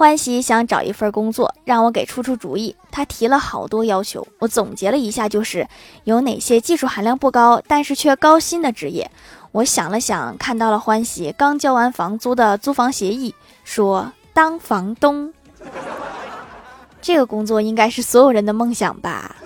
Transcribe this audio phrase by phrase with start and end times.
[0.00, 2.74] 欢喜想找一份工作让我给出出主意。
[2.90, 5.68] 他提了好多要求我总结了一下就是
[6.04, 9.10] 有哪些技术含量不高但是却高薪的职业。
[9.52, 15.34] 我想了想看到了欢喜刚交完房租的租房协议说当房东。
[17.02, 19.36] 这个工作应该是所有人的梦想吧。